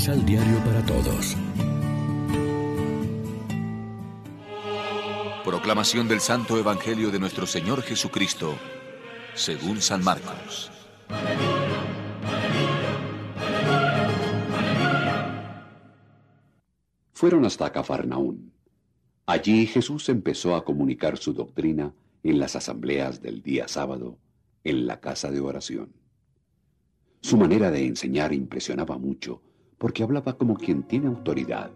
Misal 0.00 0.24
Diario 0.24 0.56
para 0.64 0.82
Todos. 0.86 1.36
Proclamación 5.44 6.08
del 6.08 6.20
Santo 6.20 6.56
Evangelio 6.56 7.10
de 7.10 7.18
nuestro 7.18 7.46
Señor 7.46 7.82
Jesucristo, 7.82 8.56
según 9.34 9.82
San 9.82 10.02
Marcos. 10.02 10.70
Fueron 17.12 17.44
hasta 17.44 17.70
Cafarnaún. 17.70 18.54
Allí 19.26 19.66
Jesús 19.66 20.08
empezó 20.08 20.56
a 20.56 20.64
comunicar 20.64 21.18
su 21.18 21.34
doctrina 21.34 21.92
en 22.22 22.38
las 22.38 22.56
asambleas 22.56 23.20
del 23.20 23.42
día 23.42 23.68
sábado, 23.68 24.16
en 24.64 24.86
la 24.86 24.98
casa 24.98 25.30
de 25.30 25.40
oración. 25.40 25.92
Su 27.20 27.36
manera 27.36 27.70
de 27.70 27.84
enseñar 27.84 28.32
impresionaba 28.32 28.96
mucho, 28.96 29.42
porque 29.80 30.02
hablaba 30.02 30.34
como 30.36 30.56
quien 30.56 30.82
tiene 30.82 31.06
autoridad. 31.06 31.70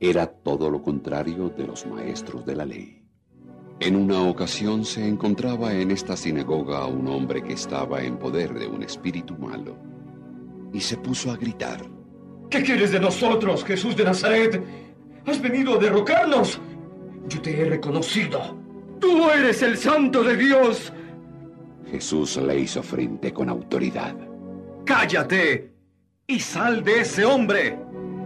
Era 0.00 0.26
todo 0.26 0.70
lo 0.70 0.82
contrario 0.82 1.50
de 1.50 1.66
los 1.66 1.84
maestros 1.84 2.46
de 2.46 2.56
la 2.56 2.64
ley. 2.64 3.04
En 3.78 3.94
una 3.94 4.22
ocasión 4.22 4.86
se 4.86 5.06
encontraba 5.06 5.74
en 5.74 5.90
esta 5.90 6.16
sinagoga 6.16 6.86
un 6.86 7.06
hombre 7.08 7.44
que 7.44 7.52
estaba 7.52 8.02
en 8.02 8.16
poder 8.16 8.54
de 8.54 8.66
un 8.66 8.82
espíritu 8.82 9.36
malo, 9.36 9.76
y 10.72 10.80
se 10.80 10.96
puso 10.96 11.30
a 11.30 11.36
gritar. 11.36 11.78
¿Qué 12.48 12.62
quieres 12.62 12.90
de 12.90 13.00
nosotros, 13.00 13.64
Jesús 13.64 13.94
de 13.94 14.04
Nazaret? 14.04 14.64
¿Has 15.26 15.42
venido 15.42 15.74
a 15.74 15.78
derrocarnos? 15.78 16.58
Yo 17.28 17.42
te 17.42 17.60
he 17.60 17.64
reconocido. 17.66 18.56
Tú 18.98 19.28
eres 19.28 19.60
el 19.62 19.76
santo 19.76 20.24
de 20.24 20.36
Dios. 20.38 20.90
Jesús 21.90 22.38
le 22.38 22.60
hizo 22.60 22.82
frente 22.82 23.30
con 23.30 23.50
autoridad. 23.50 24.16
¡Cállate! 24.86 25.77
Y 26.30 26.40
sal 26.40 26.84
de 26.84 27.00
ese 27.00 27.24
hombre. 27.24 27.78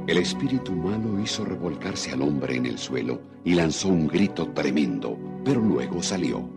El 0.08 0.18
espíritu 0.18 0.72
malo 0.72 1.20
hizo 1.20 1.44
revolcarse 1.44 2.10
al 2.10 2.22
hombre 2.22 2.56
en 2.56 2.66
el 2.66 2.76
suelo 2.76 3.22
y 3.44 3.54
lanzó 3.54 3.90
un 3.90 4.08
grito 4.08 4.48
tremendo, 4.48 5.16
pero 5.44 5.60
luego 5.60 6.02
salió. 6.02 6.50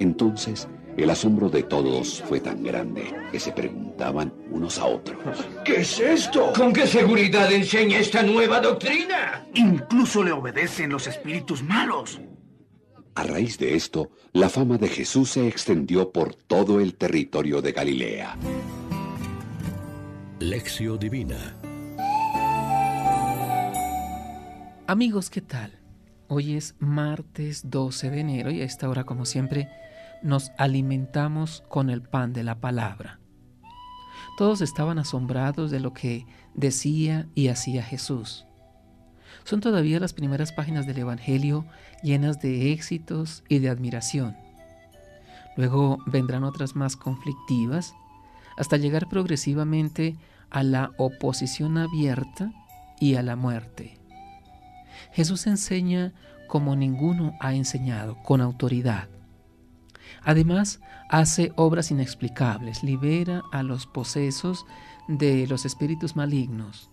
Entonces, 0.00 0.66
el 0.96 1.08
asombro 1.08 1.48
de 1.48 1.62
todos 1.62 2.20
fue 2.22 2.40
tan 2.40 2.64
grande 2.64 3.14
que 3.30 3.38
se 3.38 3.52
preguntaban 3.52 4.34
unos 4.50 4.80
a 4.80 4.86
otros. 4.86 5.22
¿Qué 5.64 5.82
es 5.82 6.00
esto? 6.00 6.52
¿Con 6.52 6.72
qué 6.72 6.88
seguridad 6.88 7.52
enseña 7.52 7.98
esta 7.98 8.24
nueva 8.24 8.58
doctrina? 8.58 9.46
Incluso 9.54 10.24
le 10.24 10.32
obedecen 10.32 10.90
los 10.90 11.06
espíritus 11.06 11.62
malos. 11.62 12.20
A 13.16 13.22
raíz 13.22 13.58
de 13.58 13.76
esto, 13.76 14.10
la 14.32 14.48
fama 14.48 14.76
de 14.76 14.88
Jesús 14.88 15.30
se 15.30 15.46
extendió 15.46 16.10
por 16.10 16.34
todo 16.34 16.80
el 16.80 16.96
territorio 16.96 17.62
de 17.62 17.70
Galilea. 17.70 18.36
Lección 20.40 20.98
Divina 20.98 21.56
Amigos, 24.88 25.30
¿qué 25.30 25.40
tal? 25.40 25.78
Hoy 26.26 26.56
es 26.56 26.74
martes 26.80 27.70
12 27.70 28.10
de 28.10 28.20
enero 28.20 28.50
y 28.50 28.62
a 28.62 28.64
esta 28.64 28.88
hora, 28.88 29.04
como 29.04 29.26
siempre, 29.26 29.68
nos 30.22 30.50
alimentamos 30.58 31.62
con 31.68 31.90
el 31.90 32.02
pan 32.02 32.32
de 32.32 32.42
la 32.42 32.58
palabra. 32.58 33.20
Todos 34.36 34.60
estaban 34.60 34.98
asombrados 34.98 35.70
de 35.70 35.78
lo 35.78 35.92
que 35.92 36.26
decía 36.54 37.28
y 37.36 37.46
hacía 37.46 37.84
Jesús. 37.84 38.44
Son 39.44 39.60
todavía 39.60 40.00
las 40.00 40.14
primeras 40.14 40.52
páginas 40.52 40.86
del 40.86 40.98
Evangelio 40.98 41.66
llenas 42.02 42.40
de 42.40 42.72
éxitos 42.72 43.44
y 43.48 43.58
de 43.58 43.68
admiración. 43.68 44.36
Luego 45.56 45.98
vendrán 46.06 46.44
otras 46.44 46.74
más 46.74 46.96
conflictivas, 46.96 47.94
hasta 48.56 48.78
llegar 48.78 49.08
progresivamente 49.08 50.16
a 50.50 50.62
la 50.62 50.92
oposición 50.96 51.76
abierta 51.76 52.52
y 52.98 53.16
a 53.16 53.22
la 53.22 53.36
muerte. 53.36 53.98
Jesús 55.12 55.46
enseña 55.46 56.12
como 56.48 56.74
ninguno 56.74 57.34
ha 57.40 57.54
enseñado, 57.54 58.16
con 58.22 58.40
autoridad. 58.40 59.08
Además, 60.22 60.80
hace 61.10 61.52
obras 61.56 61.90
inexplicables, 61.90 62.82
libera 62.82 63.42
a 63.52 63.62
los 63.62 63.86
posesos 63.86 64.64
de 65.08 65.46
los 65.46 65.66
espíritus 65.66 66.16
malignos, 66.16 66.90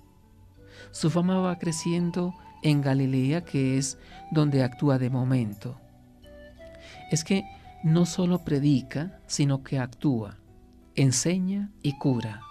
su 0.91 1.09
fama 1.09 1.39
va 1.39 1.57
creciendo 1.59 2.35
en 2.61 2.81
Galilea, 2.81 3.43
que 3.43 3.77
es 3.77 3.97
donde 4.31 4.63
actúa 4.63 4.97
de 4.97 5.09
momento. 5.09 5.79
Es 7.11 7.23
que 7.23 7.43
no 7.83 8.05
solo 8.05 8.43
predica, 8.43 9.19
sino 9.27 9.63
que 9.63 9.79
actúa, 9.79 10.37
enseña 10.95 11.71
y 11.81 11.97
cura. 11.97 12.41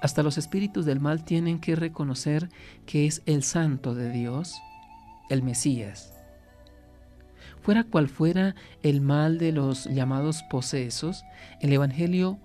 Hasta 0.00 0.22
los 0.22 0.38
espíritus 0.38 0.84
del 0.86 1.00
mal 1.00 1.24
tienen 1.24 1.58
que 1.58 1.74
reconocer 1.74 2.50
que 2.86 3.06
es 3.06 3.22
el 3.26 3.42
santo 3.42 3.94
de 3.94 4.10
Dios, 4.10 4.54
el 5.28 5.42
Mesías. 5.42 6.12
Fuera 7.60 7.84
cual 7.84 8.08
fuera 8.08 8.54
el 8.82 9.00
mal 9.00 9.38
de 9.38 9.52
los 9.52 9.86
llamados 9.86 10.42
posesos, 10.44 11.24
el 11.60 11.72
Evangelio 11.72 12.38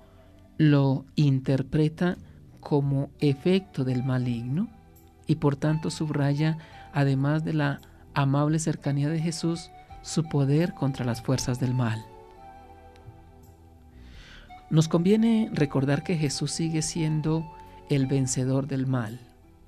lo 0.58 1.06
interpreta 1.16 2.18
como 2.60 3.12
efecto 3.20 3.84
del 3.84 4.04
maligno 4.04 4.70
y 5.28 5.36
por 5.36 5.56
tanto 5.56 5.90
subraya, 5.90 6.58
además 6.94 7.44
de 7.44 7.54
la 7.54 7.82
amable 8.14 8.60
cercanía 8.60 9.10
de 9.10 9.20
Jesús, 9.20 9.70
su 10.02 10.24
poder 10.24 10.74
contra 10.74 11.06
las 11.06 11.22
fuerzas 11.22 11.60
del 11.60 11.74
mal. 11.74 12.06
Nos 14.70 14.88
conviene 14.88 15.50
recordar 15.54 16.04
que 16.04 16.18
Jesús 16.18 16.52
sigue 16.52 16.82
siendo 16.82 17.46
el 17.90 18.08
vencedor 18.08 18.68
del 18.68 18.88
mal 18.88 19.20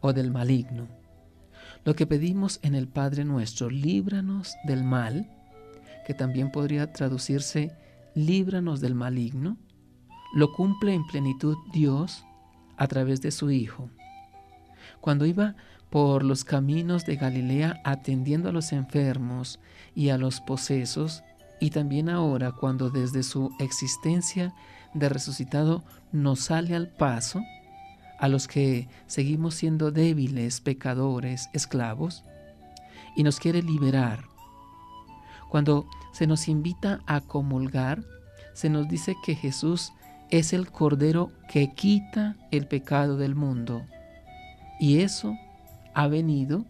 o 0.01 0.13
del 0.13 0.31
maligno. 0.31 0.87
Lo 1.83 1.95
que 1.95 2.07
pedimos 2.07 2.59
en 2.63 2.73
el 2.75 2.87
Padre 2.87 3.23
nuestro, 3.23 3.69
líbranos 3.69 4.55
del 4.63 4.83
mal, 4.83 5.29
que 6.05 6.13
también 6.13 6.51
podría 6.51 6.91
traducirse 6.91 7.71
líbranos 8.15 8.81
del 8.81 8.95
maligno, 8.95 9.57
lo 10.33 10.51
cumple 10.53 10.93
en 10.93 11.05
plenitud 11.05 11.55
Dios 11.71 12.25
a 12.77 12.87
través 12.87 13.21
de 13.21 13.31
su 13.31 13.51
Hijo. 13.51 13.89
Cuando 15.01 15.25
iba 15.25 15.55
por 15.89 16.23
los 16.23 16.43
caminos 16.43 17.05
de 17.05 17.15
Galilea 17.15 17.79
atendiendo 17.83 18.49
a 18.49 18.51
los 18.51 18.71
enfermos 18.71 19.59
y 19.93 20.09
a 20.09 20.17
los 20.17 20.41
posesos, 20.41 21.23
y 21.59 21.69
también 21.69 22.09
ahora 22.09 22.51
cuando 22.51 22.89
desde 22.89 23.23
su 23.23 23.55
existencia 23.59 24.53
de 24.93 25.09
resucitado 25.09 25.83
nos 26.11 26.39
sale 26.41 26.75
al 26.75 26.87
paso, 26.87 27.41
a 28.19 28.27
los 28.27 28.47
que 28.47 28.87
seguimos 29.07 29.55
siendo 29.55 29.91
débiles, 29.91 30.61
pecadores, 30.61 31.49
esclavos, 31.53 32.23
y 33.15 33.23
nos 33.23 33.39
quiere 33.39 33.61
liberar. 33.61 34.25
Cuando 35.49 35.87
se 36.11 36.27
nos 36.27 36.47
invita 36.47 36.99
a 37.05 37.21
comulgar, 37.21 38.03
se 38.53 38.69
nos 38.69 38.87
dice 38.87 39.15
que 39.23 39.35
Jesús 39.35 39.93
es 40.29 40.53
el 40.53 40.71
Cordero 40.71 41.31
que 41.49 41.73
quita 41.73 42.35
el 42.51 42.67
pecado 42.67 43.17
del 43.17 43.35
mundo. 43.35 43.85
Y 44.79 44.99
eso 44.99 45.37
ha 45.93 46.07
venido, 46.07 46.65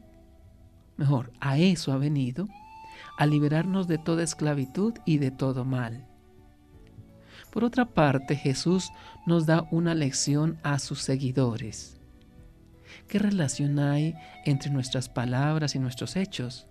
mejor, 0.97 1.31
a 1.39 1.57
eso 1.57 1.91
ha 1.91 1.97
venido, 1.97 2.47
a 3.17 3.25
liberarnos 3.25 3.87
de 3.87 3.97
toda 3.97 4.23
esclavitud 4.23 4.93
y 5.05 5.17
de 5.17 5.31
todo 5.31 5.65
mal. 5.65 6.05
Por 7.51 7.63
otra 7.63 7.85
parte, 7.85 8.35
Jesús 8.35 8.91
nos 9.25 9.45
da 9.45 9.67
una 9.71 9.95
lección 9.95 10.59
a 10.63 10.77
sus 10.79 11.01
seguidores. 11.01 11.97
¿Qué 13.07 13.19
relación 13.19 13.79
hay 13.79 14.15
entre 14.45 14.71
nuestras 14.71 15.09
palabras 15.09 15.75
y 15.75 15.79
nuestros 15.79 16.15
hechos? 16.15 16.67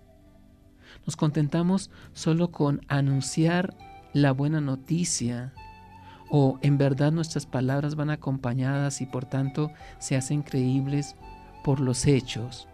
Nos 1.05 1.15
contentamos 1.15 1.91
solo 2.13 2.51
con 2.51 2.81
anunciar 2.87 3.75
la 4.13 4.31
buena 4.31 4.61
noticia 4.61 5.53
o 6.29 6.59
en 6.61 6.77
verdad 6.77 7.11
nuestras 7.11 7.45
palabras 7.45 7.95
van 7.95 8.09
acompañadas 8.09 9.01
y 9.01 9.05
por 9.05 9.25
tanto 9.25 9.71
se 9.99 10.15
hacen 10.15 10.41
creíbles 10.41 11.15
por 11.63 11.79
los 11.79 12.05
hechos, 12.05 12.67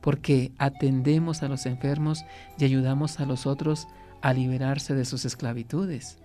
porque 0.00 0.52
atendemos 0.58 1.42
a 1.42 1.48
los 1.48 1.66
enfermos 1.66 2.24
y 2.58 2.64
ayudamos 2.64 3.20
a 3.20 3.26
los 3.26 3.46
otros 3.46 3.88
a 4.22 4.32
liberarse 4.32 4.94
de 4.94 5.04
sus 5.04 5.24
esclavitudes. 5.24 6.18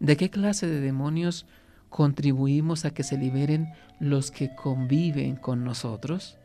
¿De 0.00 0.16
qué 0.16 0.30
clase 0.30 0.66
de 0.66 0.80
demonios 0.80 1.46
contribuimos 1.88 2.84
a 2.84 2.90
que 2.90 3.02
se 3.02 3.18
liberen 3.18 3.72
los 3.98 4.30
que 4.30 4.54
conviven 4.54 5.36
con 5.36 5.64
nosotros? 5.64 6.38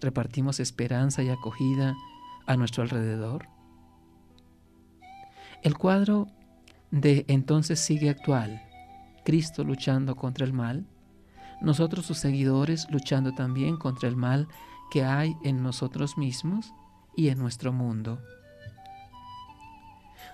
¿Repartimos 0.00 0.58
esperanza 0.58 1.22
y 1.22 1.28
acogida 1.28 1.94
a 2.46 2.56
nuestro 2.56 2.82
alrededor? 2.82 3.46
El 5.62 5.76
cuadro 5.76 6.26
de 6.90 7.24
entonces 7.28 7.78
sigue 7.80 8.10
actual, 8.10 8.62
Cristo 9.24 9.64
luchando 9.64 10.16
contra 10.16 10.44
el 10.44 10.52
mal, 10.52 10.86
nosotros 11.60 12.06
sus 12.06 12.18
seguidores 12.18 12.86
luchando 12.90 13.32
también 13.32 13.76
contra 13.76 14.08
el 14.08 14.16
mal 14.16 14.48
que 14.90 15.04
hay 15.04 15.36
en 15.44 15.62
nosotros 15.62 16.16
mismos 16.18 16.72
y 17.16 17.28
en 17.28 17.38
nuestro 17.38 17.72
mundo. 17.72 18.20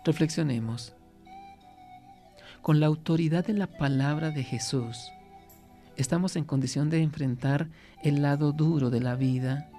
Reflexionemos. 0.04 0.94
con 2.62 2.80
la 2.80 2.86
autoridad 2.86 3.46
de 3.46 3.52
la 3.52 3.68
palabra 3.68 4.32
de 4.32 4.42
Jesús, 4.42 5.12
estamos 5.96 6.34
en 6.34 6.44
condición 6.44 6.90
de 6.90 7.00
enfrentar 7.00 7.68
el 8.02 8.22
lado 8.22 8.50
duro 8.52 8.90
de 8.90 9.00
la 9.00 9.14
vida 9.14 9.70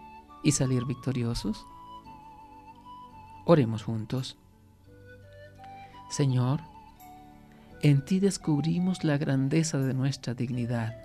y 0.41 0.53
salir 0.53 0.85
victoriosos? 0.85 1.65
Oremos 3.45 3.83
juntos. 3.83 4.37
Señor, 6.09 6.61
en 7.81 8.03
ti 8.03 8.19
descubrimos 8.19 9.03
la 9.03 9.17
grandeza 9.17 9.77
de 9.77 9.93
nuestra 9.93 10.33
dignidad. 10.33 10.95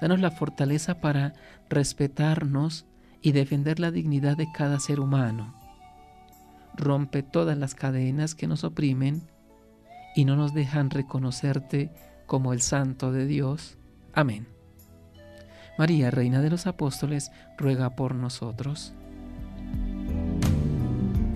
Danos 0.00 0.20
la 0.20 0.30
fortaleza 0.30 1.00
para 1.00 1.32
respetarnos 1.68 2.86
y 3.22 3.32
defender 3.32 3.80
la 3.80 3.90
dignidad 3.90 4.36
de 4.36 4.50
cada 4.52 4.80
ser 4.80 5.00
humano. 5.00 5.54
Rompe 6.74 7.22
todas 7.22 7.56
las 7.56 7.74
cadenas 7.74 8.34
que 8.34 8.46
nos 8.46 8.64
oprimen 8.64 9.22
y 10.14 10.24
no 10.24 10.36
nos 10.36 10.54
dejan 10.54 10.90
reconocerte 10.90 11.92
como 12.26 12.52
el 12.52 12.60
Santo 12.60 13.12
de 13.12 13.26
Dios. 13.26 13.78
Amén. 14.12 14.48
María, 15.78 16.10
Reina 16.10 16.40
de 16.40 16.50
los 16.50 16.66
Apóstoles, 16.66 17.30
ruega 17.56 17.96
por 17.96 18.14
nosotros. 18.14 18.94